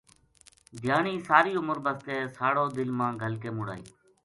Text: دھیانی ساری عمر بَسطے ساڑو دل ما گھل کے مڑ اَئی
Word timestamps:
دھیانی 0.81 1.15
ساری 1.27 1.51
عمر 1.61 1.77
بَسطے 1.85 2.17
ساڑو 2.37 2.65
دل 2.77 2.89
ما 2.97 3.07
گھل 3.21 3.33
کے 3.41 3.49
مڑ 3.57 3.67
اَئی 3.73 3.83